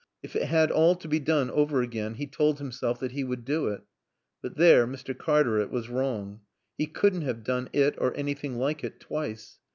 If 0.23 0.35
it 0.35 0.45
had 0.47 0.71
all 0.71 0.95
to 0.95 1.07
be 1.07 1.19
done 1.19 1.51
over 1.51 1.83
again, 1.83 2.15
he 2.15 2.25
told 2.25 2.57
himself 2.57 2.99
that 3.01 3.11
he 3.11 3.23
would 3.23 3.45
do 3.45 3.67
it. 3.67 3.83
But 4.41 4.57
there 4.57 4.87
Mr. 4.87 5.15
Cartaret 5.15 5.69
was 5.69 5.89
wrong. 5.89 6.39
He 6.75 6.87
couldn't 6.87 7.21
have 7.21 7.43
done 7.43 7.69
it 7.71 7.93
or 7.99 8.11
anything 8.17 8.57
like 8.57 8.83
it 8.83 8.99
twice. 8.99 9.59